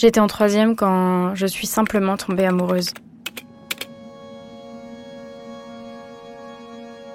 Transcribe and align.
J'étais 0.00 0.20
en 0.20 0.28
troisième 0.28 0.76
quand 0.76 1.34
je 1.34 1.44
suis 1.44 1.66
simplement 1.66 2.16
tombée 2.16 2.46
amoureuse. 2.46 2.94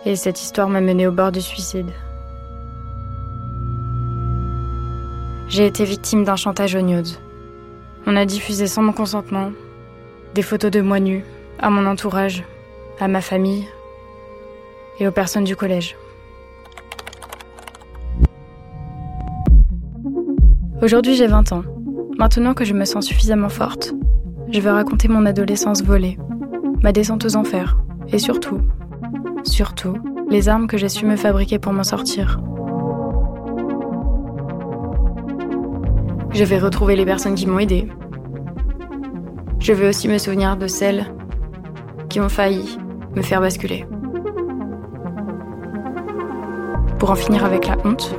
Et 0.05 0.15
cette 0.15 0.39
histoire 0.39 0.69
m'a 0.69 0.81
menée 0.81 1.07
au 1.07 1.11
bord 1.11 1.31
du 1.31 1.41
suicide. 1.41 1.89
J'ai 5.47 5.65
été 5.65 5.83
victime 5.83 6.25
d'un 6.25 6.35
chantage 6.35 6.75
nude. 6.75 7.07
On 8.06 8.15
a 8.15 8.24
diffusé 8.24 8.67
sans 8.67 8.83
mon 8.83 8.93
consentement 8.93 9.52
des 10.35 10.43
photos 10.43 10.70
de 10.70 10.81
moi 10.81 10.99
nue 10.99 11.25
à 11.57 11.71
mon 11.71 11.88
entourage, 11.88 12.43
à 12.99 13.07
ma 13.07 13.21
famille 13.21 13.67
et 14.99 15.07
aux 15.07 15.11
personnes 15.11 15.46
du 15.46 15.56
collège. 15.56 15.96
Aujourd'hui 20.83 21.15
j'ai 21.15 21.25
20 21.25 21.52
ans. 21.52 21.63
Maintenant 22.17 22.53
que 22.53 22.63
je 22.63 22.73
me 22.73 22.85
sens 22.85 23.05
suffisamment 23.05 23.49
forte, 23.49 23.93
je 24.49 24.61
veux 24.61 24.71
raconter 24.71 25.09
mon 25.09 25.25
adolescence 25.25 25.83
volée, 25.83 26.17
ma 26.81 26.93
descente 26.93 27.25
aux 27.25 27.35
enfers, 27.35 27.77
et 28.07 28.19
surtout, 28.19 28.61
surtout, 29.43 29.97
les 30.29 30.47
armes 30.47 30.67
que 30.67 30.77
j'ai 30.77 30.87
su 30.87 31.05
me 31.05 31.17
fabriquer 31.17 31.59
pour 31.59 31.73
m'en 31.73 31.83
sortir. 31.83 32.39
Je 36.31 36.43
vais 36.45 36.57
retrouver 36.57 36.95
les 36.95 37.05
personnes 37.05 37.35
qui 37.35 37.47
m'ont 37.47 37.59
aidé. 37.59 37.87
Je 39.59 39.73
veux 39.73 39.89
aussi 39.89 40.07
me 40.07 40.17
souvenir 40.17 40.55
de 40.55 40.67
celles 40.67 41.05
qui 42.07 42.21
ont 42.21 42.29
failli 42.29 42.77
me 43.15 43.21
faire 43.21 43.41
basculer. 43.41 43.85
Pour 46.97 47.11
en 47.11 47.15
finir 47.15 47.43
avec 47.43 47.67
la 47.67 47.77
honte. 47.84 48.17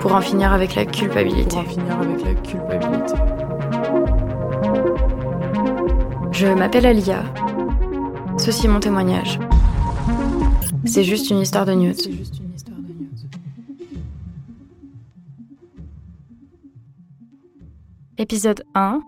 Pour 0.00 0.14
en 0.14 0.20
finir 0.20 0.52
avec 0.52 0.74
la 0.74 0.84
culpabilité. 0.84 1.50
Pour 1.50 1.58
en 1.58 1.64
finir 1.64 2.00
avec 2.00 2.24
la 2.24 2.34
culpabilité. 2.34 3.14
Je 6.32 6.46
m'appelle 6.46 6.86
Alia. 6.86 7.24
Ceci 8.38 8.66
est 8.66 8.68
mon 8.68 8.80
témoignage. 8.80 9.38
C'est 10.84 11.04
juste 11.04 11.30
une 11.30 11.40
histoire 11.40 11.66
de 11.66 11.72
news. 11.72 11.94
Épisode 18.16 18.64
1 18.74 19.02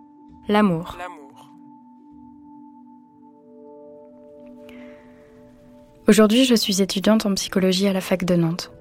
L'amour. 0.49 0.97
Aujourd'hui, 6.09 6.45
je 6.45 6.57
suis 6.57 6.83
étudiante 6.83 7.25
en 7.27 7.35
psychologie 7.35 7.87
à 7.87 7.93
la 7.93 8.01
fac 8.01 8.25
de 8.25 8.35
Nantes. 8.35 8.73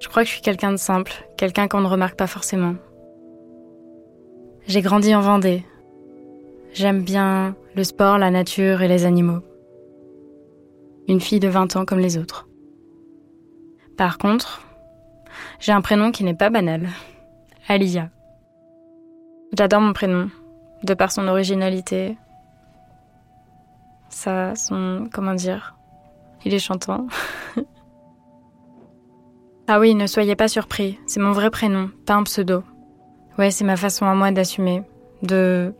Je 0.00 0.08
crois 0.08 0.22
que 0.22 0.28
je 0.28 0.34
suis 0.34 0.42
quelqu'un 0.42 0.72
de 0.72 0.76
simple, 0.76 1.12
quelqu'un 1.36 1.68
qu'on 1.68 1.80
ne 1.80 1.88
remarque 1.88 2.16
pas 2.16 2.26
forcément. 2.26 2.74
J'ai 4.66 4.80
grandi 4.80 5.14
en 5.14 5.20
Vendée. 5.20 5.64
J'aime 6.72 7.02
bien 7.02 7.56
le 7.74 7.84
sport, 7.84 8.18
la 8.18 8.30
nature 8.30 8.82
et 8.82 8.88
les 8.88 9.06
animaux. 9.06 9.40
Une 11.08 11.20
fille 11.20 11.40
de 11.40 11.48
20 11.48 11.76
ans 11.76 11.84
comme 11.84 11.98
les 11.98 12.18
autres. 12.18 12.48
Par 13.96 14.18
contre, 14.18 14.62
j'ai 15.58 15.72
un 15.72 15.80
prénom 15.80 16.12
qui 16.12 16.22
n'est 16.22 16.34
pas 16.34 16.50
banal. 16.50 16.88
Alia. 17.66 18.10
J'adore 19.56 19.80
mon 19.80 19.92
prénom, 19.92 20.30
de 20.84 20.94
par 20.94 21.10
son 21.10 21.26
originalité. 21.26 22.16
Ça, 24.10 24.54
son. 24.54 25.08
Comment 25.12 25.34
dire 25.34 25.74
Il 26.44 26.54
est 26.54 26.58
chantant. 26.58 27.06
ah 29.68 29.78
oui, 29.78 29.94
ne 29.94 30.06
soyez 30.06 30.34
pas 30.34 30.48
surpris, 30.48 30.98
c'est 31.06 31.20
mon 31.20 31.32
vrai 31.32 31.50
prénom, 31.50 31.90
pas 32.06 32.14
un 32.14 32.24
pseudo. 32.24 32.64
Ouais, 33.38 33.50
c'est 33.50 33.64
ma 33.64 33.76
façon 33.76 34.06
à 34.06 34.14
moi 34.14 34.32
d'assumer, 34.32 34.82
de. 35.22 35.72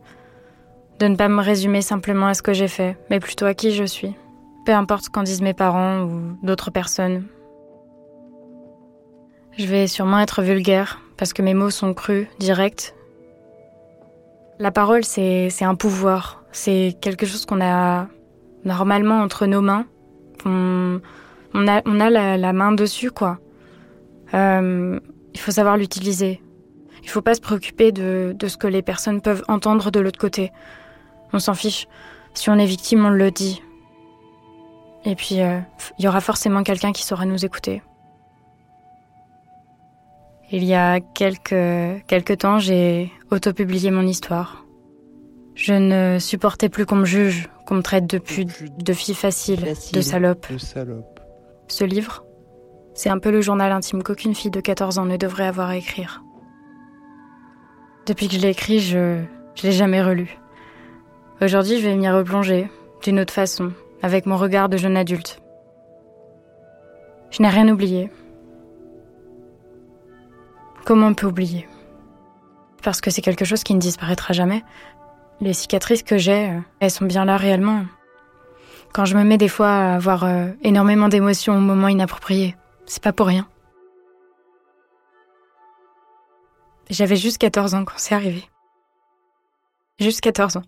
de 0.99 1.07
ne 1.07 1.15
pas 1.15 1.27
me 1.27 1.41
résumer 1.41 1.81
simplement 1.81 2.27
à 2.27 2.33
ce 2.33 2.41
que 2.41 2.53
j'ai 2.53 2.69
fait, 2.69 2.97
mais 3.09 3.19
plutôt 3.19 3.45
à 3.45 3.53
qui 3.53 3.71
je 3.71 3.83
suis. 3.83 4.15
Peu 4.65 4.71
importe 4.71 5.05
ce 5.05 5.09
qu'en 5.09 5.23
disent 5.23 5.41
mes 5.41 5.53
parents 5.53 6.03
ou 6.03 6.37
d'autres 6.43 6.71
personnes. 6.71 7.25
Je 9.57 9.65
vais 9.65 9.87
sûrement 9.87 10.19
être 10.19 10.41
vulgaire, 10.41 11.01
parce 11.17 11.33
que 11.33 11.41
mes 11.41 11.53
mots 11.53 11.69
sont 11.69 11.93
crus, 11.93 12.27
directs, 12.39 12.93
la 14.61 14.71
parole, 14.71 15.05
c'est 15.05 15.63
un 15.63 15.75
pouvoir. 15.75 16.43
C'est 16.51 16.97
quelque 16.99 17.25
chose 17.25 17.45
qu'on 17.45 17.61
a 17.61 18.07
normalement 18.65 19.21
entre 19.21 19.45
nos 19.45 19.61
mains. 19.61 19.85
On, 20.45 20.99
a, 21.53 21.81
on 21.85 21.99
a 22.01 22.09
la, 22.09 22.53
main 22.53 22.73
dessus, 22.73 23.09
quoi. 23.09 23.39
Euh, 24.33 24.99
il 25.33 25.39
faut 25.39 25.51
savoir 25.51 25.77
l'utiliser. 25.77 26.41
Il 27.03 27.09
faut 27.09 27.21
pas 27.21 27.35
se 27.35 27.41
préoccuper 27.41 27.91
de, 27.91 28.35
de, 28.37 28.47
ce 28.47 28.57
que 28.57 28.67
les 28.67 28.81
personnes 28.81 29.21
peuvent 29.21 29.43
entendre 29.47 29.91
de 29.91 29.99
l'autre 29.99 30.19
côté. 30.19 30.51
On 31.33 31.39
s'en 31.39 31.53
fiche. 31.53 31.87
Si 32.33 32.49
on 32.49 32.57
est 32.57 32.65
victime, 32.65 33.05
on 33.05 33.09
le 33.09 33.31
dit. 33.31 33.61
Et 35.05 35.15
puis, 35.15 35.41
euh, 35.41 35.59
il 35.97 36.05
y 36.05 36.07
aura 36.07 36.21
forcément 36.21 36.63
quelqu'un 36.63 36.91
qui 36.91 37.03
saura 37.03 37.25
nous 37.25 37.45
écouter. 37.45 37.81
Il 40.51 40.63
y 40.63 40.73
a 40.73 40.99
quelques, 40.99 42.05
quelques 42.07 42.39
temps, 42.39 42.59
j'ai 42.59 43.11
autopublié 43.29 43.91
mon 43.91 44.05
histoire. 44.05 44.65
Je 45.53 45.73
ne 45.73 46.19
supportais 46.19 46.69
plus 46.69 46.85
qu'on 46.85 46.95
me 46.95 47.05
juge, 47.05 47.49
qu'on 47.65 47.75
me 47.75 47.81
traite 47.81 48.07
de 48.07 48.17
pute, 48.17 48.49
de 48.83 48.93
fille 48.93 49.13
facile, 49.13 49.75
de 49.93 50.01
salope. 50.01 50.47
Ce 51.67 51.83
livre, 51.83 52.23
c'est 52.99 53.09
un 53.09 53.17
peu 53.17 53.31
le 53.31 53.39
journal 53.39 53.71
intime 53.71 54.03
qu'aucune 54.03 54.35
fille 54.35 54.51
de 54.51 54.59
14 54.59 54.97
ans 54.97 55.05
ne 55.05 55.15
devrait 55.15 55.47
avoir 55.47 55.69
à 55.69 55.77
écrire. 55.77 56.21
Depuis 58.05 58.27
que 58.27 58.33
je 58.33 58.41
l'ai 58.41 58.49
écrit, 58.49 58.81
je 58.81 58.97
ne 58.97 59.63
l'ai 59.63 59.71
jamais 59.71 60.03
relu. 60.03 60.37
Aujourd'hui, 61.41 61.79
je 61.79 61.87
vais 61.87 61.95
m'y 61.95 62.09
replonger, 62.09 62.69
d'une 63.01 63.21
autre 63.21 63.31
façon, 63.31 63.71
avec 64.01 64.25
mon 64.25 64.35
regard 64.35 64.67
de 64.67 64.75
jeune 64.75 64.97
adulte. 64.97 65.41
Je 67.31 67.41
n'ai 67.41 67.47
rien 67.47 67.69
oublié. 67.69 68.11
Comment 70.83 71.07
on 71.07 71.13
peut 71.13 71.27
oublier? 71.27 71.69
Parce 72.83 72.99
que 72.99 73.11
c'est 73.11 73.21
quelque 73.21 73.45
chose 73.45 73.63
qui 73.63 73.75
ne 73.75 73.79
disparaîtra 73.79 74.33
jamais. 74.33 74.61
Les 75.39 75.53
cicatrices 75.53 76.03
que 76.03 76.17
j'ai, 76.17 76.49
euh, 76.49 76.59
elles 76.81 76.91
sont 76.91 77.05
bien 77.05 77.23
là 77.23 77.37
réellement. 77.37 77.85
Quand 78.91 79.05
je 79.05 79.15
me 79.15 79.23
mets 79.23 79.37
des 79.37 79.47
fois 79.47 79.69
à 79.69 79.95
avoir 79.95 80.25
euh, 80.25 80.49
énormément 80.63 81.07
d'émotions 81.07 81.55
au 81.55 81.61
moment 81.61 81.87
inapproprié, 81.87 82.57
c'est 82.89 83.03
pas 83.03 83.13
pour 83.13 83.27
rien. 83.27 83.47
J'avais 86.89 87.15
juste 87.15 87.37
14 87.37 87.75
ans 87.75 87.85
quand 87.85 87.93
c'est 87.97 88.15
arrivé. 88.15 88.43
Juste 89.99 90.21
14 90.21 90.57
ans. 90.57 90.63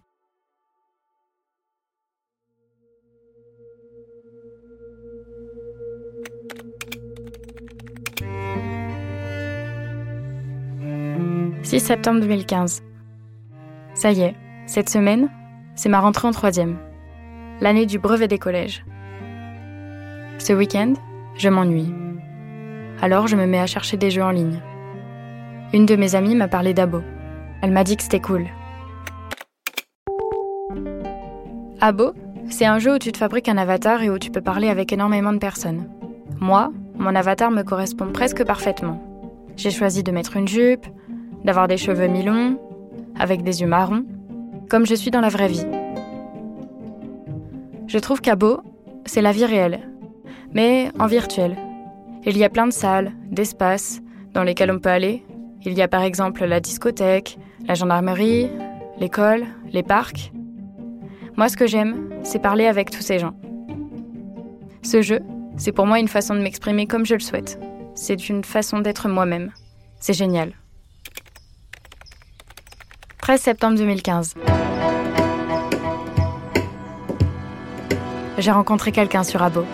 «6 11.63 11.79
septembre 11.79 12.19
2015. 12.21 12.83
Ça 13.95 14.11
y 14.11 14.21
est, 14.21 14.35
cette 14.67 14.89
semaine, 14.89 15.29
c'est 15.75 15.89
ma 15.89 15.99
rentrée 15.99 16.27
en 16.27 16.31
troisième, 16.31 16.77
l'année 17.61 17.85
du 17.85 17.97
brevet 17.97 18.27
des 18.27 18.39
collèges. 18.39 18.83
Ce 20.37 20.53
week-end, 20.53 20.93
je 21.35 21.49
m'ennuie. 21.49 22.10
Alors 23.03 23.25
je 23.27 23.35
me 23.35 23.47
mets 23.47 23.59
à 23.59 23.65
chercher 23.65 23.97
des 23.97 24.11
jeux 24.11 24.21
en 24.21 24.29
ligne. 24.29 24.61
Une 25.73 25.87
de 25.87 25.95
mes 25.95 26.13
amies 26.13 26.35
m'a 26.35 26.47
parlé 26.47 26.75
d'Abo. 26.75 27.01
Elle 27.63 27.71
m'a 27.71 27.83
dit 27.83 27.97
que 27.97 28.03
c'était 28.03 28.19
cool. 28.19 28.45
Abo, 31.79 32.13
c'est 32.47 32.65
un 32.65 32.77
jeu 32.77 32.93
où 32.93 32.99
tu 32.99 33.11
te 33.11 33.17
fabriques 33.17 33.49
un 33.49 33.57
avatar 33.57 34.03
et 34.03 34.11
où 34.11 34.19
tu 34.19 34.29
peux 34.29 34.41
parler 34.41 34.69
avec 34.69 34.93
énormément 34.93 35.33
de 35.33 35.39
personnes. 35.39 35.89
Moi, 36.39 36.71
mon 36.99 37.15
avatar 37.15 37.49
me 37.49 37.63
correspond 37.63 38.11
presque 38.11 38.45
parfaitement. 38.45 39.01
J'ai 39.57 39.71
choisi 39.71 40.03
de 40.03 40.11
mettre 40.11 40.37
une 40.37 40.47
jupe, 40.47 40.85
d'avoir 41.43 41.67
des 41.67 41.77
cheveux 41.77 42.07
mi-longs, 42.07 42.59
avec 43.17 43.41
des 43.41 43.61
yeux 43.61 43.67
marrons, 43.67 44.05
comme 44.69 44.85
je 44.85 44.93
suis 44.93 45.09
dans 45.09 45.21
la 45.21 45.29
vraie 45.29 45.47
vie. 45.47 45.65
Je 47.87 47.97
trouve 47.97 48.21
qu'Abo, 48.21 48.61
c'est 49.05 49.21
la 49.21 49.31
vie 49.31 49.45
réelle, 49.45 49.89
mais 50.53 50.91
en 50.99 51.07
virtuel. 51.07 51.57
Il 52.23 52.37
y 52.37 52.43
a 52.43 52.49
plein 52.49 52.67
de 52.67 52.73
salles, 52.73 53.13
d'espaces 53.31 53.99
dans 54.33 54.43
lesquels 54.43 54.69
on 54.69 54.77
peut 54.77 54.89
aller. 54.89 55.25
Il 55.63 55.73
y 55.73 55.81
a 55.81 55.87
par 55.87 56.03
exemple 56.03 56.45
la 56.45 56.59
discothèque, 56.59 57.39
la 57.67 57.73
gendarmerie, 57.73 58.47
l'école, 58.99 59.45
les 59.71 59.81
parcs. 59.81 60.31
Moi, 61.35 61.49
ce 61.49 61.57
que 61.57 61.65
j'aime, 61.65 62.09
c'est 62.23 62.37
parler 62.37 62.67
avec 62.67 62.91
tous 62.91 63.01
ces 63.01 63.17
gens. 63.17 63.33
Ce 64.83 65.01
jeu, 65.01 65.19
c'est 65.57 65.71
pour 65.71 65.87
moi 65.87 65.99
une 65.99 66.07
façon 66.07 66.35
de 66.35 66.41
m'exprimer 66.41 66.85
comme 66.85 67.07
je 67.07 67.15
le 67.15 67.19
souhaite. 67.21 67.59
C'est 67.95 68.29
une 68.29 68.43
façon 68.43 68.79
d'être 68.79 69.09
moi-même. 69.09 69.51
C'est 69.99 70.13
génial. 70.13 70.53
13 73.21 73.41
septembre 73.41 73.77
2015. 73.77 74.35
J'ai 78.37 78.51
rencontré 78.51 78.91
quelqu'un 78.91 79.23
sur 79.23 79.41
Abo. 79.41 79.65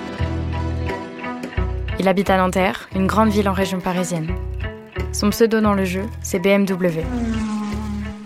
Il 2.00 2.08
habite 2.08 2.30
à 2.30 2.38
Nanterre, 2.38 2.88
une 2.96 3.08
grande 3.08 3.30
ville 3.30 3.50
en 3.50 3.54
région 3.54 3.80
parisienne. 3.80 4.28
Son 5.12 5.32
pseudo 5.32 5.62
dans 5.62 5.74
le 5.74 5.84
jeu, 5.84 6.04
c'est 6.22 6.40
BMW. 6.40 7.04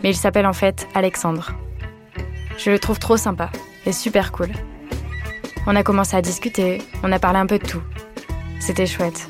Mais 0.03 0.09
il 0.09 0.15
s'appelle 0.15 0.45
en 0.45 0.53
fait 0.53 0.87
Alexandre. 0.93 1.51
Je 2.57 2.69
le 2.69 2.79
trouve 2.79 2.99
trop 2.99 3.17
sympa 3.17 3.49
et 3.85 3.93
super 3.93 4.31
cool. 4.31 4.49
On 5.67 5.75
a 5.75 5.83
commencé 5.83 6.17
à 6.17 6.21
discuter, 6.21 6.79
on 7.03 7.11
a 7.11 7.19
parlé 7.19 7.39
un 7.39 7.45
peu 7.45 7.59
de 7.59 7.65
tout. 7.65 7.81
C'était 8.59 8.85
chouette. 8.85 9.29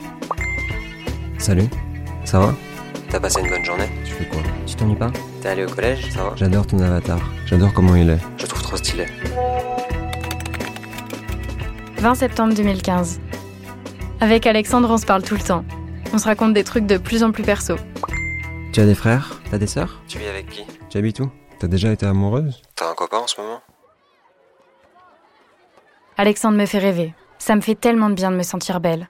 Salut, 1.37 1.67
ça 2.25 2.39
va? 2.39 2.53
T'as 3.09 3.19
passé 3.19 3.41
une 3.41 3.49
bonne 3.49 3.65
journée? 3.65 3.89
Tu 4.05 4.13
fais 4.13 4.25
quoi? 4.25 4.41
Tu 4.65 4.75
t'ennuies 4.75 4.95
pas? 4.95 5.11
T'es 5.41 5.49
allé 5.49 5.65
au 5.65 5.69
collège, 5.69 6.09
ça 6.09 6.23
va? 6.23 6.33
J'adore 6.35 6.65
ton 6.65 6.79
avatar, 6.79 7.19
j'adore 7.45 7.73
comment 7.73 7.95
il 7.95 8.09
est. 8.09 8.19
Je 8.37 8.43
le 8.43 8.47
trouve 8.47 8.63
trop 8.63 8.77
stylé. 8.77 9.05
20 11.97 12.15
septembre 12.15 12.53
2015. 12.55 13.19
Avec 14.21 14.45
Alexandre, 14.45 14.87
on 14.91 14.97
se 14.97 15.05
parle 15.07 15.23
tout 15.23 15.33
le 15.33 15.41
temps. 15.41 15.65
On 16.13 16.19
se 16.19 16.25
raconte 16.25 16.53
des 16.53 16.63
trucs 16.63 16.85
de 16.85 16.99
plus 16.99 17.23
en 17.23 17.31
plus 17.31 17.41
perso. 17.41 17.75
Tu 18.71 18.79
as 18.79 18.85
des 18.85 18.93
frères? 18.93 19.41
T'as 19.49 19.57
des 19.57 19.65
sœurs? 19.65 19.99
Tu 20.07 20.19
vis 20.19 20.27
avec 20.27 20.47
qui? 20.47 20.63
Tu 20.91 20.99
habites 20.99 21.19
où? 21.21 21.31
T'as 21.57 21.65
déjà 21.65 21.91
été 21.91 22.05
amoureuse? 22.05 22.61
T'as 22.75 22.91
un 22.91 22.93
copain 22.93 23.17
en 23.17 23.25
ce 23.25 23.41
moment? 23.41 23.61
Alexandre 26.17 26.55
me 26.55 26.67
fait 26.67 26.77
rêver. 26.77 27.15
Ça 27.39 27.55
me 27.55 27.61
fait 27.61 27.73
tellement 27.73 28.09
de 28.09 28.13
bien 28.13 28.29
de 28.29 28.35
me 28.35 28.43
sentir 28.43 28.79
belle. 28.79 29.09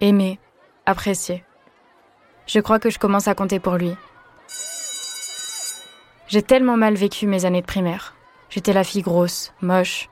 Aimée. 0.00 0.38
Appréciée. 0.86 1.42
Je 2.46 2.60
crois 2.60 2.78
que 2.78 2.88
je 2.88 3.00
commence 3.00 3.26
à 3.26 3.34
compter 3.34 3.58
pour 3.58 3.74
lui. 3.74 3.96
J'ai 6.28 6.42
tellement 6.42 6.76
mal 6.76 6.94
vécu 6.94 7.26
mes 7.26 7.46
années 7.46 7.62
de 7.62 7.66
primaire. 7.66 8.14
J'étais 8.48 8.72
la 8.72 8.84
fille 8.84 9.02
grosse, 9.02 9.52
moche, 9.60 10.08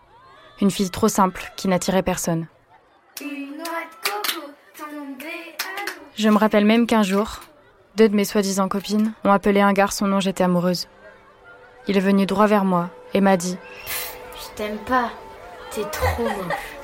une 0.61 0.73
fille 0.73 0.91
trop 0.91 1.09
simple 1.09 1.53
qui 1.57 1.69
n'attirait 1.69 2.03
personne. 2.03 2.49
Je 6.21 6.29
me 6.29 6.37
rappelle 6.37 6.67
même 6.67 6.87
qu'un 6.87 7.03
jour, 7.03 7.41
deux 7.97 8.07
de 8.07 8.15
mes 8.15 8.27
soi-disant 8.27 8.69
copines 8.69 9.15
ont 9.25 9.33
appelé 9.33 9.63
un 9.63 9.73
garçon 9.73 10.07
dont 10.07 10.21
j'étais 10.21 10.45
amoureuse. 10.45 10.87
Il 11.89 11.97
est 11.97 12.01
venu 12.01 12.27
droit 12.27 12.47
vers 12.47 12.67
moi 12.67 12.91
et 13.15 13.23
m'a 13.23 13.39
dit 13.39 13.57
Je 14.35 14.55
t'aime 14.55 14.77
pas, 14.85 15.09
t'es 15.71 15.81
trop 15.85 16.25
moche. 16.25 16.80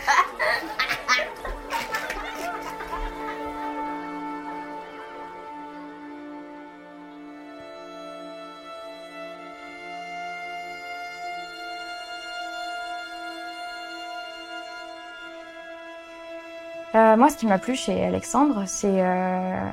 Euh, 17.17 17.19
moi, 17.19 17.31
ce 17.31 17.37
qui 17.37 17.47
m'a 17.47 17.59
plu 17.59 17.75
chez 17.75 18.05
Alexandre, 18.05 18.65
c'est 18.67 19.01
euh, 19.01 19.71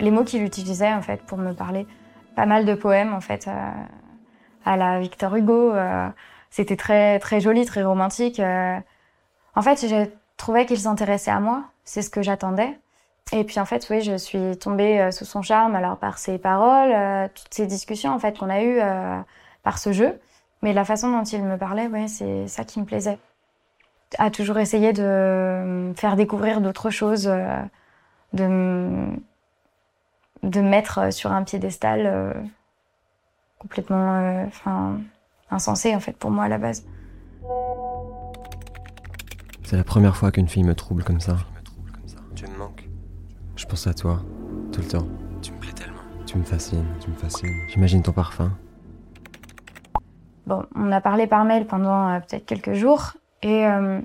les 0.00 0.10
mots 0.10 0.24
qu'il 0.24 0.42
utilisait 0.42 0.92
en 0.92 1.02
fait 1.02 1.22
pour 1.22 1.38
me 1.38 1.52
parler. 1.52 1.86
Pas 2.36 2.46
mal 2.46 2.64
de 2.64 2.74
poèmes 2.74 3.14
en 3.14 3.20
fait 3.20 3.48
euh, 3.48 3.70
à 4.64 4.76
la 4.76 5.00
Victor 5.00 5.34
Hugo. 5.36 5.72
euh, 5.74 6.08
C'était 6.50 6.76
très 6.76 7.18
très 7.18 7.40
joli, 7.40 7.64
très 7.64 7.82
romantique. 7.84 8.40
En 9.54 9.62
fait, 9.62 9.86
j'ai 9.86 10.12
trouvé 10.36 10.66
qu'il 10.66 10.78
s'intéressait 10.78 11.30
à 11.30 11.40
moi. 11.40 11.64
C'est 11.84 12.02
ce 12.02 12.10
que 12.10 12.22
j'attendais. 12.22 12.78
Et 13.32 13.44
puis 13.44 13.60
en 13.60 13.64
fait, 13.64 13.86
oui, 13.90 14.00
je 14.00 14.16
suis 14.16 14.56
tombée 14.58 15.10
sous 15.12 15.24
son 15.24 15.42
charme 15.42 15.76
alors 15.76 15.96
par 15.96 16.18
ses 16.18 16.38
paroles, 16.38 17.30
toutes 17.34 17.54
ces 17.54 17.66
discussions 17.66 18.12
en 18.12 18.18
fait 18.18 18.38
qu'on 18.38 18.50
a 18.50 18.62
eues 18.62 18.80
par 19.62 19.78
ce 19.78 19.92
jeu. 19.92 20.18
Mais 20.62 20.72
la 20.72 20.84
façon 20.84 21.10
dont 21.10 21.22
il 21.22 21.44
me 21.44 21.56
parlait, 21.56 21.86
ouais, 21.86 22.08
c'est 22.08 22.48
ça 22.48 22.64
qui 22.64 22.80
me 22.80 22.84
plaisait 22.84 23.18
a 24.18 24.30
toujours 24.30 24.58
essayé 24.58 24.92
de 24.92 25.62
me 25.64 25.94
faire 25.94 26.16
découvrir 26.16 26.60
d'autres 26.60 26.90
choses, 26.90 27.28
euh, 27.28 27.56
de, 28.32 28.46
me- 28.46 29.16
de 30.42 30.60
me 30.60 30.68
mettre 30.68 31.12
sur 31.12 31.32
un 31.32 31.42
piédestal 31.44 32.02
euh, 32.06 32.32
complètement 33.58 34.18
euh, 34.20 34.44
enfin, 34.46 34.98
insensé 35.50 35.94
en 35.94 36.00
fait 36.00 36.16
pour 36.16 36.30
moi 36.30 36.44
à 36.44 36.48
la 36.48 36.58
base. 36.58 36.84
C'est 39.64 39.76
la 39.76 39.84
première 39.84 40.16
fois 40.16 40.32
qu'une 40.32 40.48
fille 40.48 40.64
me 40.64 40.74
trouble 40.74 41.04
comme 41.04 41.20
ça. 41.20 41.36
Tu 42.34 42.46
me 42.46 42.56
manques. 42.56 42.88
Je 43.56 43.66
pense 43.66 43.86
à 43.86 43.94
toi, 43.94 44.20
tout 44.72 44.80
le 44.80 44.88
temps. 44.88 45.06
Tu 45.42 45.52
me 45.52 45.58
plais 45.58 45.72
tellement. 45.72 46.00
Tu 46.26 46.36
me 46.38 46.42
fascines, 46.42 46.86
tu 47.00 47.10
me 47.10 47.14
fascines. 47.14 47.54
J'imagine 47.68 48.02
ton 48.02 48.12
parfum. 48.12 48.50
Bon, 50.46 50.64
on 50.74 50.90
a 50.90 51.00
parlé 51.00 51.28
par 51.28 51.44
mail 51.44 51.66
pendant 51.66 52.08
euh, 52.08 52.18
peut-être 52.20 52.46
quelques 52.46 52.72
jours 52.72 53.12
et 53.42 53.66
euh, 53.66 54.00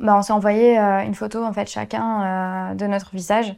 bah, 0.00 0.16
on 0.16 0.22
s'est 0.22 0.32
envoyé 0.32 0.78
euh, 0.78 1.04
une 1.04 1.14
photo 1.14 1.44
en 1.44 1.52
fait 1.52 1.68
chacun 1.68 2.70
euh, 2.72 2.74
de 2.74 2.86
notre 2.86 3.14
visage. 3.14 3.54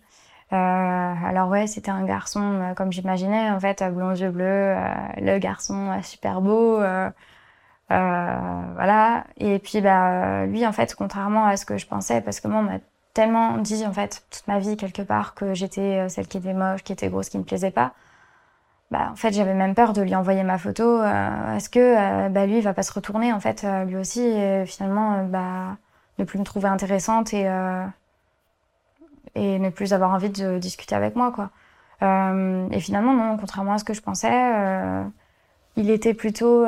Alors 0.53 1.49
ouais, 1.49 1.67
c'était 1.69 1.93
un 1.93 2.05
garçon 2.05 2.75
comme 2.77 2.93
j'imaginais 2.93 3.51
en 3.51 3.61
fait, 3.61 3.85
blond 3.85 4.13
yeux 4.15 4.31
bleus, 4.31 4.75
le 5.19 5.39
garçon 5.39 6.01
super 6.03 6.41
beau, 6.41 6.81
euh, 6.81 7.11
voilà. 7.89 9.25
Et 9.37 9.59
puis 9.61 9.81
bah 9.81 10.47
lui 10.47 10.67
en 10.67 10.73
fait, 10.73 10.95
contrairement 10.97 11.47
à 11.47 11.57
ce 11.57 11.65
que 11.65 11.77
je 11.79 11.87
pensais, 11.87 12.21
parce 12.21 12.41
que 12.41 12.49
moi 12.49 12.61
on 12.61 12.65
m'a 12.65 12.79
tellement 13.15 13.59
dit 13.59 13.87
en 13.87 13.93
fait 13.93 14.25
toute 14.31 14.47
ma 14.49 14.59
vie 14.59 14.77
quelque 14.77 15.03
part 15.03 15.35
que 15.35 15.55
j'étais 15.55 16.09
celle 16.09 16.27
qui 16.27 16.39
était 16.39 16.55
moche, 16.55 16.83
qui 16.83 16.93
était 16.93 17.09
grosse, 17.11 17.29
qui 17.29 17.39
me 17.39 17.45
plaisait 17.45 17.71
pas. 17.71 17.93
Bah, 18.91 19.09
en 19.13 19.17
fait, 19.17 19.33
j'avais 19.33 19.55
même 19.55 19.75
peur 19.75 19.93
de 19.93 20.03
lui 20.03 20.15
envoyer 20.17 20.43
ma 20.43 20.59
photo. 20.59 20.83
euh, 21.01 21.57
Est-ce 21.57 21.71
que 21.71 21.79
euh, 21.79 22.29
bah, 22.29 22.47
lui, 22.47 22.59
il 22.59 22.63
va 22.63 22.75
pas 22.75 22.83
se 22.83 22.93
retourner, 22.93 23.33
en 23.33 23.39
fait, 23.39 23.63
euh, 23.65 23.85
lui 23.85 23.97
aussi, 23.97 24.21
et 24.21 24.67
finalement, 24.67 25.15
euh, 25.19 25.23
bah, 25.25 25.77
ne 26.19 26.25
plus 26.25 26.39
me 26.41 26.45
trouver 26.45 26.69
intéressante 26.69 27.33
et, 27.33 27.49
et 29.35 29.59
ne 29.59 29.71
plus 29.71 29.93
avoir 29.93 30.11
envie 30.13 30.31
de 30.31 30.59
discuter 30.59 30.95
avec 30.95 31.17
moi, 31.17 31.33
quoi. 31.33 31.51
Et 32.03 32.81
finalement, 32.81 33.15
non, 33.15 33.37
contrairement 33.39 33.75
à 33.75 33.79
ce 33.79 33.85
que 33.85 33.95
je 33.95 34.01
pensais, 34.03 34.31
il 35.77 35.91
était 35.91 36.15
plutôt 36.15 36.65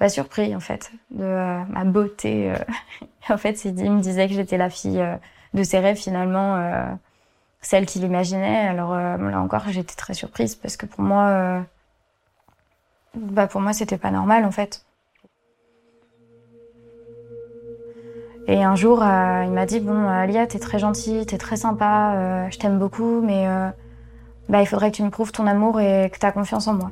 bah, 0.00 0.08
surpris, 0.08 0.54
en 0.56 0.60
fait, 0.60 0.90
de 1.10 1.24
ma 1.70 1.84
beauté. 1.84 2.52
en 3.28 3.36
fait, 3.36 3.64
il 3.64 3.92
me 3.92 4.00
disait 4.00 4.26
que 4.28 4.34
j'étais 4.34 4.56
la 4.56 4.70
fille 4.70 5.04
de 5.54 5.62
ses 5.62 5.78
rêves, 5.78 5.96
finalement. 5.96 6.56
Celle 7.60 7.86
qu'il 7.86 8.04
imaginait. 8.04 8.68
Alors 8.68 8.92
euh, 8.92 9.16
là 9.16 9.40
encore, 9.40 9.64
j'étais 9.68 9.94
très 9.94 10.14
surprise 10.14 10.54
parce 10.54 10.76
que 10.76 10.86
pour 10.86 11.00
moi, 11.00 11.26
euh, 11.26 11.60
bah 13.16 13.46
pour 13.46 13.60
moi, 13.60 13.72
c'était 13.72 13.98
pas 13.98 14.10
normal 14.10 14.44
en 14.44 14.50
fait. 14.50 14.84
Et 18.46 18.64
un 18.64 18.76
jour, 18.76 19.02
euh, 19.02 19.42
il 19.44 19.50
m'a 19.50 19.66
dit 19.66 19.78
bon, 19.78 20.08
euh, 20.08 20.24
Lia, 20.24 20.46
t'es 20.46 20.58
très 20.58 20.78
gentille, 20.78 21.26
t'es 21.26 21.36
très 21.36 21.56
sympa, 21.56 22.14
euh, 22.14 22.50
je 22.50 22.58
t'aime 22.58 22.78
beaucoup, 22.78 23.20
mais 23.20 23.46
euh, 23.46 23.68
bah 24.48 24.62
il 24.62 24.66
faudrait 24.66 24.90
que 24.90 24.96
tu 24.96 25.02
me 25.02 25.10
prouves 25.10 25.32
ton 25.32 25.46
amour 25.46 25.78
et 25.80 26.10
que 26.10 26.18
t'as 26.18 26.32
confiance 26.32 26.66
en 26.66 26.72
moi. 26.72 26.90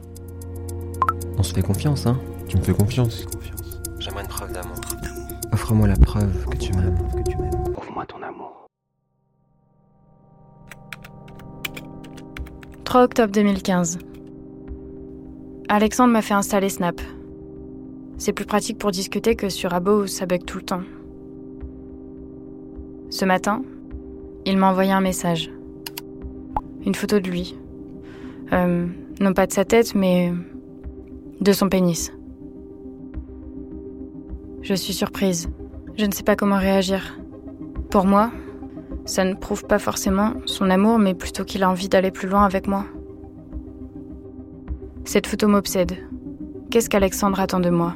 On 1.38 1.42
se 1.42 1.54
fait 1.54 1.62
confiance, 1.62 2.06
hein 2.06 2.18
Tu 2.46 2.58
me 2.58 2.62
fais 2.62 2.74
confiance. 2.74 3.24
Confiance. 3.24 3.80
J'aimerais 3.98 4.22
une 4.22 4.28
preuve 4.28 4.52
d'amour. 4.52 4.76
Offre-moi 5.52 5.88
la 5.88 5.96
preuve 5.96 6.46
que 6.46 6.58
tu 6.58 6.74
m'aimes. 6.74 6.98
Que 7.16 7.30
tu 7.30 7.38
m'aimes. 7.38 7.72
Prouve-moi 7.72 8.04
ton 8.04 8.22
amour. 8.22 8.65
3 12.86 13.02
octobre 13.02 13.32
2015. 13.32 13.98
Alexandre 15.68 16.12
m'a 16.12 16.22
fait 16.22 16.34
installer 16.34 16.68
Snap. 16.68 17.00
C'est 18.16 18.32
plus 18.32 18.44
pratique 18.44 18.78
pour 18.78 18.92
discuter 18.92 19.34
que 19.34 19.48
sur 19.48 19.74
Abo 19.74 20.02
où 20.02 20.06
ça 20.06 20.24
bug 20.24 20.44
tout 20.44 20.58
le 20.58 20.64
temps. 20.64 20.82
Ce 23.10 23.24
matin, 23.24 23.64
il 24.44 24.56
m'a 24.56 24.70
envoyé 24.70 24.92
un 24.92 25.00
message. 25.00 25.50
Une 26.86 26.94
photo 26.94 27.18
de 27.18 27.28
lui. 27.28 27.56
Euh, 28.52 28.86
non 29.18 29.32
pas 29.32 29.48
de 29.48 29.52
sa 29.52 29.64
tête, 29.64 29.96
mais 29.96 30.32
de 31.40 31.52
son 31.52 31.68
pénis. 31.68 32.12
Je 34.62 34.74
suis 34.74 34.94
surprise. 34.94 35.48
Je 35.98 36.06
ne 36.06 36.12
sais 36.12 36.22
pas 36.22 36.36
comment 36.36 36.58
réagir. 36.58 37.18
Pour 37.90 38.06
moi, 38.06 38.30
ça 39.06 39.24
ne 39.24 39.34
prouve 39.34 39.64
pas 39.64 39.78
forcément 39.78 40.34
son 40.44 40.68
amour, 40.68 40.98
mais 40.98 41.14
plutôt 41.14 41.44
qu'il 41.44 41.62
a 41.62 41.70
envie 41.70 41.88
d'aller 41.88 42.10
plus 42.10 42.28
loin 42.28 42.44
avec 42.44 42.66
moi. 42.66 42.84
Cette 45.04 45.28
photo 45.28 45.46
m'obsède. 45.46 45.96
Qu'est-ce 46.70 46.90
qu'Alexandre 46.90 47.40
attend 47.40 47.60
de 47.60 47.70
moi? 47.70 47.94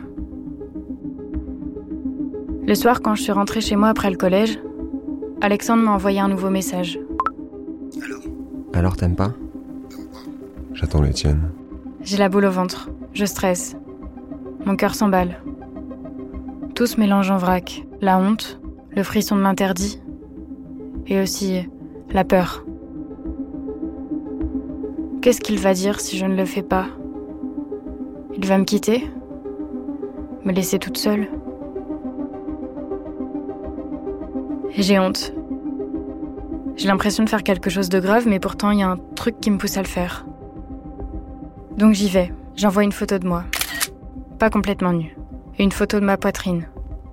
Le 2.67 2.75
soir, 2.77 3.03
quand 3.03 3.17
je 3.17 3.23
suis 3.23 3.33
rentrée 3.33 3.61
chez 3.61 3.75
moi 3.75 3.89
après 3.89 4.11
le 4.11 4.17
collège, 4.17 4.61
Alexandre 5.41 5.83
m'a 5.83 5.91
envoyé 5.91 6.21
un 6.21 6.29
nouveau 6.29 6.51
message. 6.51 7.01
Alors 8.73 8.97
t'aimes 8.97 9.17
pas? 9.17 9.33
J'attends 10.73 11.03
les 11.03 11.13
tiennes. 11.13 11.51
J'ai 12.03 12.17
la 12.17 12.29
boule 12.29 12.45
au 12.45 12.51
ventre, 12.51 12.89
je 13.13 13.25
stresse. 13.25 13.77
Mon 14.65 14.77
cœur 14.77 14.95
s'emballe. 14.95 15.43
Tout 16.75 16.87
se 16.87 17.01
mélange 17.01 17.31
en 17.31 17.39
vrac. 17.39 17.85
La 18.01 18.19
honte, 18.19 18.61
le 18.95 19.03
frisson 19.03 19.35
de 19.35 19.43
l'interdit, 19.43 20.01
et 21.07 21.21
aussi 21.21 21.69
la 22.11 22.25
peur. 22.25 22.65
Qu'est-ce 25.23 25.41
qu'il 25.41 25.59
va 25.59 25.75
dire 25.75 26.01
si 26.01 26.17
je 26.17 26.25
ne 26.27 26.35
le 26.35 26.45
fais 26.45 26.63
pas? 26.63 26.87
Il 28.37 28.47
va 28.47 28.59
me 28.59 28.65
quitter? 28.65 29.11
Me 30.45 30.53
laisser 30.53 30.79
toute 30.79 30.97
seule? 30.97 31.29
J'ai 34.71 34.99
honte. 34.99 35.35
J'ai 36.77 36.89
l'impression 36.89 37.25
de 37.25 37.29
faire 37.29 37.43
quelque 37.43 37.69
chose 37.69 37.91
de 37.91 38.01
grave, 38.01 38.27
mais 38.27 38.41
pourtant 38.41 38.71
il 38.71 38.79
y 38.79 38.83
a 38.83 38.91
un 38.91 38.99
truc 39.15 39.39
qui 39.41 39.51
me 39.51 39.59
pousse 39.59 39.77
à 39.77 39.83
le 39.83 39.89
faire. 39.89 40.25
Donc 41.77 41.93
j'y 41.93 42.09
vais. 42.09 42.33
J'envoie 42.57 42.85
une 42.85 42.93
photo 42.93 43.19
de 43.19 43.27
moi. 43.27 43.45
Pas 44.39 44.49
complètement 44.49 44.93
nue. 44.93 45.17
Et 45.59 45.65
une 45.65 45.73
photo 45.73 46.01
de 46.01 46.05
ma 46.05 46.17
poitrine. 46.17 46.67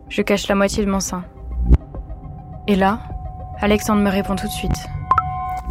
Je 0.07 0.21
cache 0.21 0.47
la 0.47 0.55
moitié 0.55 0.85
de 0.85 0.89
mon 0.89 1.01
sein. 1.01 1.25
Et 2.67 2.75
là, 2.75 2.99
Alexandre 3.59 4.01
me 4.01 4.09
répond 4.09 4.35
tout 4.35 4.47
de 4.47 4.51
suite. 4.51 4.71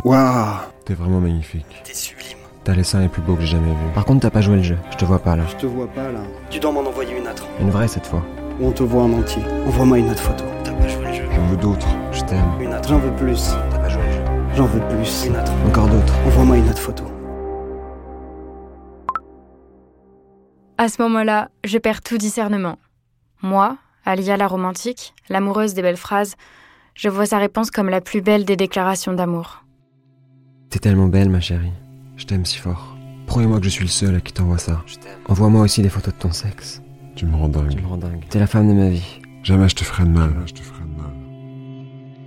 Waouh 0.04 0.56
T'es 0.84 0.94
vraiment 0.94 1.20
magnifique. 1.20 1.82
T'es 1.84 1.94
sublime. 1.94 2.38
T'as 2.64 2.74
les 2.74 2.82
seins 2.82 3.00
les 3.00 3.08
plus 3.08 3.22
beaux 3.22 3.34
que 3.36 3.42
j'ai 3.42 3.46
jamais 3.56 3.70
vus. 3.70 3.92
Par 3.94 4.04
contre, 4.04 4.22
t'as 4.22 4.30
pas 4.30 4.40
joué 4.40 4.56
le 4.56 4.62
jeu. 4.62 4.76
Je 4.90 4.96
te 4.96 5.04
vois 5.04 5.20
pas 5.20 5.36
là. 5.36 5.44
Je 5.48 5.54
te 5.54 5.66
vois 5.66 5.86
pas 5.86 6.10
là. 6.10 6.20
Tu 6.50 6.58
dois 6.58 6.72
m'en 6.72 6.80
envoyer 6.80 7.16
une 7.16 7.28
autre. 7.28 7.46
Une 7.60 7.70
vraie 7.70 7.86
cette 7.86 8.06
fois. 8.06 8.24
On 8.60 8.72
te 8.72 8.82
voit 8.82 9.02
en 9.02 9.12
entier. 9.12 9.42
Envoie-moi 9.66 9.98
une 9.98 10.10
autre 10.10 10.22
photo. 10.22 10.44
T'as 10.64 10.72
pas 10.72 10.88
joué 10.88 11.06
le 11.06 11.12
jeu. 11.12 11.24
J'en 11.34 11.46
veux 11.46 11.56
d'autres. 11.56 11.86
Je 12.12 12.22
t'aime. 12.22 12.50
Une 12.60 12.74
autre. 12.74 12.88
J'en 12.88 12.98
veux 12.98 13.14
plus. 13.14 13.50
T'as 13.70 13.78
pas 13.78 13.88
joué 13.88 14.02
le 14.02 14.12
jeu. 14.12 14.24
J'en 14.56 14.66
veux 14.66 14.80
plus. 14.88 15.26
Une 15.26 15.36
autre. 15.36 15.52
Encore 15.68 15.86
d'autres. 15.86 16.14
Envoie-moi 16.26 16.56
une 16.56 16.68
autre 16.68 16.78
photo. 16.82 17.04
À 20.78 20.88
ce 20.88 21.00
moment-là, 21.02 21.50
je 21.64 21.78
perds 21.78 22.02
tout 22.02 22.18
discernement. 22.18 22.78
Moi, 23.42 23.76
Alia 24.04 24.36
la 24.36 24.46
romantique, 24.48 25.14
l'amoureuse 25.28 25.74
des 25.74 25.82
belles 25.82 25.96
phrases, 25.96 26.34
je 26.96 27.08
vois 27.08 27.26
sa 27.26 27.38
réponse 27.38 27.70
comme 27.70 27.88
la 27.88 28.00
plus 28.00 28.22
belle 28.22 28.44
des 28.44 28.56
déclarations 28.56 29.12
d'amour. 29.12 29.64
T'es 30.70 30.78
tellement 30.78 31.06
belle, 31.08 31.28
ma 31.30 31.40
chérie. 31.40 31.72
Je 32.16 32.24
t'aime 32.24 32.44
si 32.44 32.58
fort. 32.58 32.96
Promets-moi 33.26 33.58
que 33.58 33.64
je 33.64 33.70
suis 33.70 33.84
le 33.84 33.90
seul 33.90 34.14
à 34.16 34.20
qui 34.20 34.32
t'envoie 34.32 34.58
ça. 34.58 34.82
Je 34.86 34.96
t'aime. 34.96 35.18
Envoie-moi 35.28 35.60
aussi 35.62 35.82
des 35.82 35.88
photos 35.88 36.14
de 36.14 36.18
ton 36.18 36.32
sexe. 36.32 36.82
Tu 37.14 37.26
me 37.26 37.36
rends 37.36 37.48
Tu 37.50 37.58
dingue. 37.58 37.82
me 37.82 37.86
rends 37.86 37.96
dingue. 37.98 38.24
T'es 38.28 38.38
la 38.38 38.46
femme 38.46 38.68
de 38.68 38.72
ma 38.74 38.88
vie. 38.88 39.20
Jamais 39.42 39.68
je 39.68 39.76
te 39.76 39.84
ferai 39.84 40.04
de 40.04 40.08
mal. 40.10 40.32
je 40.46 40.52
te 40.54 40.60
ferai 40.60 40.82
de 40.84 41.00
mal. 41.00 41.12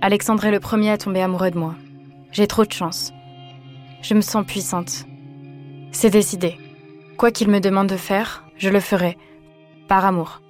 Alexandre 0.02 0.44
est 0.44 0.50
le 0.50 0.60
premier 0.60 0.90
à 0.90 0.98
tomber 0.98 1.20
amoureux 1.20 1.50
de 1.50 1.58
moi. 1.58 1.74
J'ai 2.32 2.46
trop 2.46 2.64
de 2.64 2.72
chance. 2.72 3.12
Je 4.02 4.14
me 4.14 4.20
sens 4.20 4.46
puissante. 4.46 5.04
C'est 5.92 6.10
décidé. 6.10 6.56
Quoi 7.18 7.30
qu'il 7.30 7.48
me 7.50 7.60
demande 7.60 7.88
de 7.88 7.96
faire, 7.96 8.44
je 8.56 8.68
le 8.70 8.80
ferai. 8.80 9.18
Par 9.88 10.04
amour. 10.04 10.40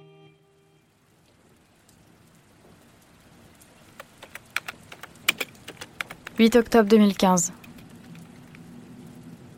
8 6.41 6.55
octobre 6.55 6.89
2015. 6.89 7.53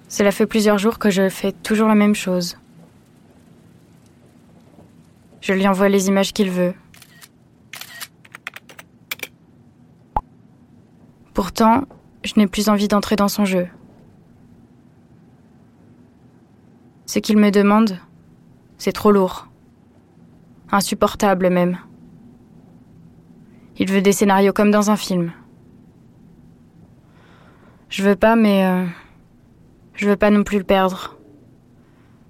Cela 0.10 0.32
fait 0.32 0.46
plusieurs 0.46 0.78
jours 0.78 1.00
que 1.00 1.10
je 1.10 1.30
fais 1.30 1.54
toujours 1.54 1.88
la 1.88 1.96
même 1.96 2.14
chose. 2.14 2.58
Je 5.40 5.54
lui 5.54 5.66
envoie 5.66 5.88
les 5.88 6.10
images 6.10 6.34
qu'il 6.34 6.52
veut. 6.52 6.74
Pourtant, 11.34 11.86
je 12.26 12.34
n'ai 12.36 12.48
plus 12.48 12.68
envie 12.68 12.90
d'entrer 12.90 13.16
dans 13.16 13.30
son 13.30 13.46
jeu. 13.46 13.70
Ce 17.06 17.20
qu'il 17.20 17.38
me 17.38 17.50
demande, 17.50 17.98
c'est 18.78 18.92
trop 18.92 19.12
lourd. 19.12 19.48
Insupportable 20.70 21.50
même. 21.50 21.78
Il 23.78 23.90
veut 23.90 24.02
des 24.02 24.12
scénarios 24.12 24.52
comme 24.52 24.72
dans 24.72 24.92
un 24.92 24.98
film. 24.98 25.32
Je 27.94 28.02
veux 28.02 28.16
pas, 28.16 28.36
mais 28.36 28.66
euh, 28.66 28.86
je 29.94 30.10
veux 30.10 30.16
pas 30.16 30.32
non 30.32 30.44
plus 30.44 30.58
le 30.58 30.64
perdre. 30.64 31.16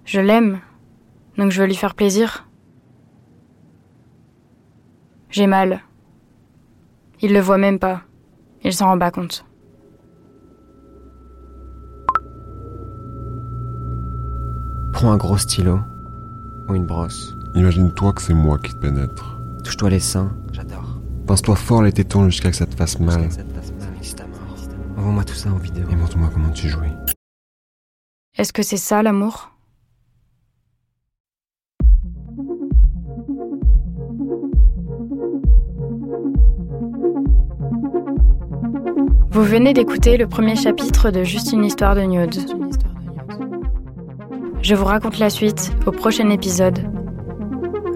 Je 0.04 0.20
l'aime, 0.20 0.60
donc 1.38 1.52
je 1.52 1.62
veux 1.62 1.68
lui 1.68 1.76
faire 1.76 1.96
plaisir. 1.96 2.50
J'ai 5.30 5.48
mal. 5.48 5.80
Il 7.22 7.32
le 7.32 7.40
voit 7.40 7.58
même 7.58 7.80
pas. 7.80 8.02
Il 8.66 8.74
s'en 8.74 8.88
rend 8.88 9.00
pas 9.00 9.10
compte. 9.10 9.46
Prends 14.92 15.14
un 15.14 15.18
gros 15.18 15.38
stylo. 15.38 15.80
Ou 16.68 16.76
une 16.76 16.86
brosse. 16.86 17.38
Imagine-toi 17.56 18.12
que 18.12 18.22
c'est 18.22 18.34
moi 18.34 18.60
qui 18.60 18.74
te 18.74 18.80
pénètre. 18.80 19.40
Touche-toi 19.64 19.92
les 19.92 20.02
seins. 20.02 20.36
J'adore. 20.52 21.00
Pense-toi 21.26 21.56
fort 21.56 21.84
les 21.84 21.94
tétons 21.94 22.26
jusqu'à 22.26 22.52
ce 22.52 22.52
que 22.52 22.58
ça 22.58 22.66
te 22.66 22.76
fasse 22.76 23.00
mal. 23.00 23.30
Envoie-moi 25.04 25.26
tout 25.26 25.34
ça 25.34 25.50
en 25.52 25.58
vidéo. 25.58 25.84
Et 25.92 25.98
montre-moi 25.98 26.30
comment 26.34 26.52
tu 26.52 26.70
jouis. 26.70 26.88
Est-ce 28.38 28.54
que 28.54 28.64
c'est 28.64 28.78
ça 28.78 29.04
l'amour? 29.04 29.52
Vous 39.30 39.44
venez 39.44 39.74
d'écouter 39.74 40.16
le 40.16 40.26
premier 40.26 40.56
chapitre 40.56 41.12
de 41.12 41.26
Juste 41.26 41.52
une 41.52 41.66
histoire 41.66 41.96
de 41.96 42.04
nude. 42.04 42.36
Je 44.62 44.74
vous 44.74 44.86
raconte 44.86 45.20
la 45.20 45.30
suite 45.30 45.74
au 45.86 45.92
prochain 45.92 46.30
épisode. 46.30 46.80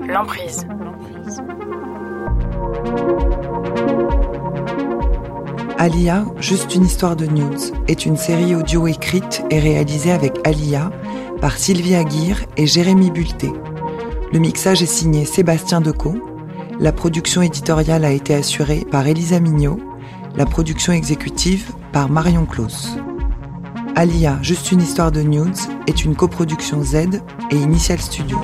L'emprise. 0.10 0.68
Alia, 5.88 6.26
juste 6.42 6.76
une 6.76 6.84
histoire 6.84 7.16
de 7.16 7.28
news, 7.28 7.72
est 7.88 8.06
une 8.06 8.18
série 8.18 8.54
audio 8.56 8.88
écrite 8.88 9.46
et 9.50 9.58
réalisée 9.58 10.12
avec 10.12 10.34
Alia 10.46 10.92
par 11.40 11.58
Sylvie 11.58 11.96
Aguirre 11.96 12.42
et 12.58 12.68
Jérémy 12.68 13.10
Bulté. 13.10 13.54
Le 14.34 14.40
mixage 14.40 14.84
est 14.84 14.86
signé 14.86 15.24
Sébastien 15.24 15.80
Decaux. 15.80 16.18
La 16.78 16.92
production 16.92 17.42
éditoriale 17.42 18.04
a 18.04 18.12
été 18.12 18.34
assurée 18.34 18.86
par 18.92 19.08
Elisa 19.08 19.40
Mignot. 19.40 19.80
La 20.36 20.46
production 20.46 20.92
exécutive 20.92 21.72
par 21.94 22.10
Marion 22.10 22.46
Claus. 22.46 22.98
Alia, 23.96 24.40
juste 24.42 24.74
une 24.74 24.82
histoire 24.82 25.14
de 25.14 25.22
news, 25.22 25.56
est 25.88 26.04
une 26.04 26.18
coproduction 26.18 26.84
Z 26.84 27.22
et 27.50 27.56
Initial 27.56 28.02
Studio. 28.02 28.42